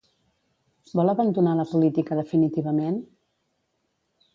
[1.01, 3.01] Vol abandonar la política definitivament?